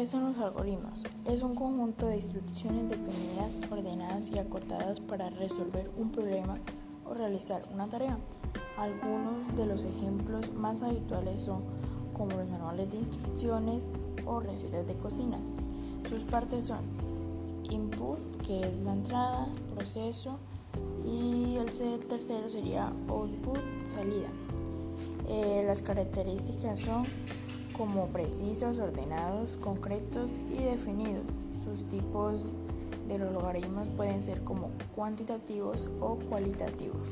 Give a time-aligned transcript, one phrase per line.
[0.00, 1.02] ¿Qué son los algoritmos?
[1.26, 6.58] Es un conjunto de instrucciones definidas, ordenadas y acotadas para resolver un problema
[7.04, 8.16] o realizar una tarea.
[8.78, 11.64] Algunos de los ejemplos más habituales son
[12.14, 13.88] como los manuales de instrucciones
[14.24, 15.36] o recetas de cocina.
[16.08, 16.80] Sus partes son
[17.68, 20.38] input, que es la entrada, proceso,
[21.04, 21.70] y el
[22.08, 24.28] tercero sería output, salida.
[25.28, 27.04] Eh, las características son
[27.76, 31.24] como precisos, ordenados, concretos y definidos.
[31.64, 32.46] Sus tipos
[33.08, 37.08] de los logaritmos pueden ser como cuantitativos o cualitativos.